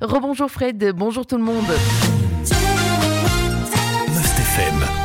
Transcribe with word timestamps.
Rebonjour 0.00 0.50
Fred, 0.50 0.92
bonjour 0.94 1.26
tout 1.26 1.38
le 1.38 1.44
monde. 1.44 1.64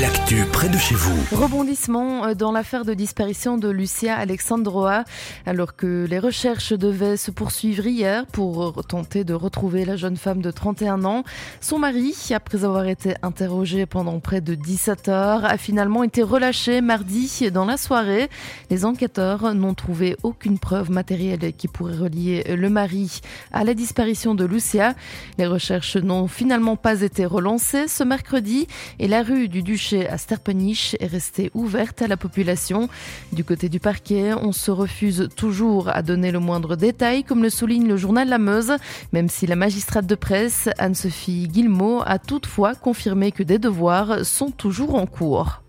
L'actu 0.00 0.46
près 0.50 0.70
de 0.70 0.78
chez 0.78 0.94
vous. 0.94 1.36
Rebondissement 1.36 2.24
euh, 2.24 2.34
dans 2.34 2.50
l'affaire 2.50 2.86
de 2.86 2.94
disparition 2.94 3.58
de 3.58 3.68
Lucia 3.68 4.16
Alexandroa, 4.16 5.04
alors 5.44 5.76
que 5.76 6.06
les 6.08 6.18
recherches 6.18 6.72
devaient 6.72 7.18
se 7.18 7.30
poursuivre 7.30 7.86
hier 7.86 8.24
pour 8.26 8.84
tenter 8.86 9.24
de 9.24 9.34
retrouver 9.34 9.84
la 9.84 9.96
jeune 9.96 10.16
femme 10.16 10.40
de 10.40 10.50
31 10.50 11.04
ans. 11.04 11.24
Son 11.60 11.78
mari, 11.78 12.14
après 12.34 12.64
avoir 12.64 12.86
été 12.86 13.14
interrogé 13.22 13.84
pendant 13.84 14.18
près 14.18 14.40
de 14.40 14.54
17 14.54 15.08
heures, 15.08 15.44
a 15.44 15.58
finalement 15.58 16.04
été 16.04 16.22
relâché 16.22 16.80
mardi 16.80 17.50
dans 17.52 17.66
la 17.66 17.76
soirée. 17.76 18.30
Les 18.70 18.86
enquêteurs 18.86 19.54
n'ont 19.54 19.74
trouvé 19.74 20.16
aucune 20.22 20.58
preuve 20.58 20.90
matérielle 20.90 21.52
qui 21.52 21.68
pourrait 21.68 21.96
relier 21.96 22.44
le 22.48 22.70
mari 22.70 23.20
à 23.52 23.62
la 23.62 23.74
disparition 23.74 24.34
de 24.34 24.46
Lucia. 24.46 24.94
Les 25.36 25.46
recherches 25.46 25.96
n'ont 25.96 26.28
finalement 26.28 26.76
pas 26.76 27.02
été 27.02 27.26
relancées 27.26 27.88
ce 27.88 28.04
mercredi 28.04 28.66
et 28.98 29.06
la 29.06 29.22
rue 29.22 29.48
du 29.48 29.62
duché 29.62 29.81
à 30.08 30.18
Sterpenich 30.18 30.96
est 31.00 31.06
restée 31.06 31.50
ouverte 31.54 32.02
à 32.02 32.06
la 32.06 32.16
population. 32.16 32.88
Du 33.32 33.44
côté 33.44 33.68
du 33.68 33.80
parquet, 33.80 34.32
on 34.34 34.52
se 34.52 34.70
refuse 34.70 35.28
toujours 35.36 35.88
à 35.88 36.02
donner 36.02 36.30
le 36.30 36.38
moindre 36.38 36.76
détail, 36.76 37.24
comme 37.24 37.42
le 37.42 37.50
souligne 37.50 37.88
le 37.88 37.96
journal 37.96 38.28
La 38.28 38.38
Meuse, 38.38 38.74
même 39.12 39.28
si 39.28 39.46
la 39.46 39.56
magistrate 39.56 40.06
de 40.06 40.14
presse, 40.14 40.68
Anne-Sophie 40.78 41.48
Guillemot, 41.48 42.02
a 42.04 42.18
toutefois 42.18 42.74
confirmé 42.74 43.32
que 43.32 43.42
des 43.42 43.58
devoirs 43.58 44.24
sont 44.24 44.50
toujours 44.50 44.94
en 44.94 45.06
cours. 45.06 45.61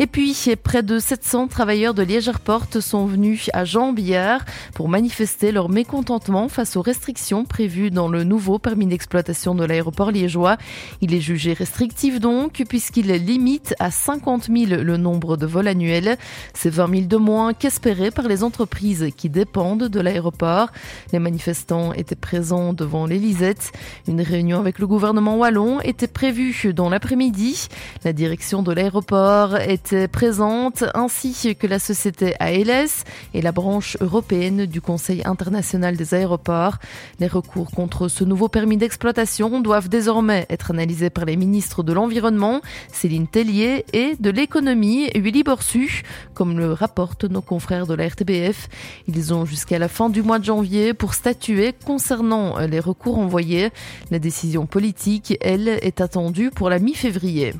Et 0.00 0.06
puis, 0.06 0.36
près 0.62 0.84
de 0.84 1.00
700 1.00 1.48
travailleurs 1.48 1.92
de 1.92 2.04
Liège 2.04 2.28
Airport 2.28 2.66
sont 2.80 3.06
venus 3.06 3.50
à 3.52 3.64
Jean-Billard 3.64 4.44
pour 4.74 4.88
manifester 4.88 5.50
leur 5.50 5.68
mécontentement 5.68 6.48
face 6.48 6.76
aux 6.76 6.82
restrictions 6.82 7.44
prévues 7.44 7.90
dans 7.90 8.06
le 8.06 8.22
nouveau 8.22 8.60
permis 8.60 8.86
d'exploitation 8.86 9.56
de 9.56 9.64
l'aéroport 9.64 10.12
liégeois. 10.12 10.56
Il 11.00 11.14
est 11.14 11.20
jugé 11.20 11.52
restrictif 11.52 12.20
donc, 12.20 12.62
puisqu'il 12.68 13.08
limite 13.08 13.74
à 13.80 13.90
50 13.90 14.44
000 14.44 14.82
le 14.82 14.96
nombre 14.96 15.36
de 15.36 15.46
vols 15.46 15.66
annuels. 15.66 16.16
C'est 16.54 16.70
20 16.70 16.90
000 16.90 17.06
de 17.06 17.16
moins 17.16 17.52
qu'espéré 17.52 18.12
par 18.12 18.28
les 18.28 18.44
entreprises 18.44 19.08
qui 19.16 19.28
dépendent 19.28 19.88
de 19.88 20.00
l'aéroport. 20.00 20.70
Les 21.12 21.18
manifestants 21.18 21.92
étaient 21.92 22.14
présents 22.14 22.72
devant 22.72 23.06
l'Elysette. 23.06 23.72
Une 24.06 24.20
réunion 24.20 24.60
avec 24.60 24.78
le 24.78 24.86
gouvernement 24.86 25.36
wallon 25.36 25.80
était 25.80 26.06
prévue 26.06 26.72
dans 26.72 26.88
l'après-midi. 26.88 27.66
La 28.04 28.12
direction 28.12 28.62
de 28.62 28.72
l'aéroport 28.72 29.56
est 29.56 29.87
présente, 30.10 30.84
ainsi 30.94 31.56
que 31.56 31.66
la 31.66 31.78
société 31.78 32.34
ALS 32.40 33.04
et 33.34 33.42
la 33.42 33.52
branche 33.52 33.96
européenne 34.00 34.66
du 34.66 34.80
Conseil 34.80 35.22
international 35.24 35.96
des 35.96 36.14
aéroports. 36.14 36.78
Les 37.20 37.26
recours 37.26 37.70
contre 37.70 38.08
ce 38.08 38.24
nouveau 38.24 38.48
permis 38.48 38.76
d'exploitation 38.76 39.60
doivent 39.60 39.88
désormais 39.88 40.46
être 40.50 40.70
analysés 40.70 41.10
par 41.10 41.24
les 41.24 41.36
ministres 41.36 41.82
de 41.82 41.92
l'Environnement, 41.92 42.60
Céline 42.92 43.28
Tellier, 43.28 43.84
et 43.92 44.16
de 44.18 44.30
l'Économie, 44.30 45.10
Willy 45.14 45.42
Borsu, 45.42 46.02
comme 46.34 46.58
le 46.58 46.72
rapportent 46.72 47.24
nos 47.24 47.42
confrères 47.42 47.86
de 47.86 47.94
la 47.94 48.08
RTBF. 48.08 48.68
Ils 49.06 49.34
ont 49.34 49.44
jusqu'à 49.44 49.78
la 49.78 49.88
fin 49.88 50.10
du 50.10 50.22
mois 50.22 50.38
de 50.38 50.44
janvier 50.44 50.94
pour 50.94 51.14
statuer 51.14 51.74
concernant 51.84 52.58
les 52.58 52.80
recours 52.80 53.18
envoyés. 53.18 53.70
La 54.10 54.18
décision 54.18 54.66
politique, 54.66 55.36
elle, 55.40 55.68
est 55.68 56.00
attendue 56.00 56.50
pour 56.50 56.70
la 56.70 56.78
mi-février. 56.78 57.54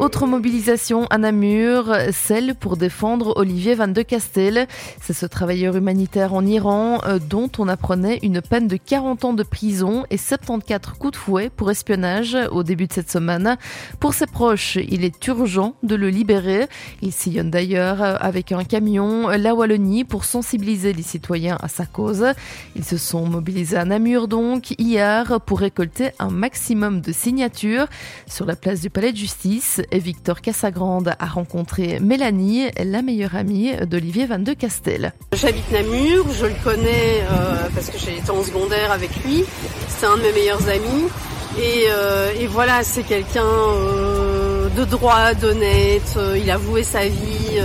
Autre 0.00 0.26
mobilisation 0.26 1.04
à 1.10 1.18
Namur, 1.18 1.94
celle 2.10 2.54
pour 2.54 2.78
défendre 2.78 3.34
Olivier 3.36 3.74
Van 3.74 3.86
de 3.86 4.00
Castel. 4.00 4.66
C'est 4.98 5.12
ce 5.12 5.26
travailleur 5.26 5.76
humanitaire 5.76 6.32
en 6.32 6.46
Iran 6.46 7.00
euh, 7.04 7.18
dont 7.18 7.50
on 7.58 7.68
apprenait 7.68 8.18
une 8.22 8.40
peine 8.40 8.66
de 8.66 8.78
40 8.78 9.26
ans 9.26 9.32
de 9.34 9.42
prison 9.42 10.06
et 10.08 10.16
74 10.16 10.96
coups 10.98 11.12
de 11.12 11.16
fouet 11.16 11.50
pour 11.54 11.70
espionnage 11.70 12.34
au 12.50 12.62
début 12.62 12.86
de 12.86 12.94
cette 12.94 13.10
semaine. 13.10 13.58
Pour 14.00 14.14
ses 14.14 14.26
proches, 14.26 14.76
il 14.76 15.04
est 15.04 15.26
urgent 15.26 15.74
de 15.82 15.96
le 15.96 16.08
libérer. 16.08 16.66
Il 17.02 17.12
sillonne 17.12 17.50
d'ailleurs 17.50 18.02
avec 18.24 18.52
un 18.52 18.64
camion 18.64 19.28
la 19.28 19.54
Wallonie 19.54 20.04
pour 20.04 20.24
sensibiliser 20.24 20.92
les 20.92 21.02
citoyens 21.02 21.58
à 21.62 21.68
sa 21.68 21.84
cause. 21.84 22.24
Ils 22.74 22.84
se 22.84 22.96
sont 22.96 23.26
mobilisés 23.26 23.76
à 23.76 23.84
Namur 23.84 24.28
donc 24.28 24.70
hier 24.78 25.40
pour 25.42 25.60
récolter 25.60 26.10
un 26.18 26.30
maximum 26.30 27.00
de 27.00 27.12
signatures 27.12 27.86
sur 28.26 28.46
la 28.46 28.56
place 28.56 28.80
du 28.80 28.89
palais 28.90 29.12
de 29.12 29.16
justice. 29.16 29.80
Victor 29.92 30.40
Cassagrande 30.40 31.14
a 31.18 31.26
rencontré 31.26 31.98
Mélanie, 32.00 32.66
la 32.84 33.02
meilleure 33.02 33.36
amie 33.36 33.72
d'Olivier 33.86 34.26
Van 34.26 34.38
de 34.38 34.52
Castel. 34.52 35.12
J'habite 35.32 35.70
Namur, 35.70 36.26
je 36.32 36.46
le 36.46 36.54
connais 36.62 37.22
euh, 37.30 37.68
parce 37.74 37.88
que 37.88 37.98
j'ai 37.98 38.18
été 38.18 38.30
en 38.30 38.42
secondaire 38.42 38.92
avec 38.92 39.10
lui. 39.24 39.44
C'est 39.88 40.06
un 40.06 40.16
de 40.16 40.22
mes 40.22 40.32
meilleurs 40.32 40.68
amis. 40.68 41.08
Et, 41.58 41.84
euh, 41.88 42.32
voilà, 42.48 42.84
c'est 42.84 43.02
quelqu'un 43.02 43.44
euh, 43.44 44.68
de 44.70 44.84
droit, 44.84 45.34
d'honnête. 45.34 46.18
il 46.36 46.50
a 46.50 46.56
voué 46.56 46.82
sa 46.82 47.06
vie 47.06 47.60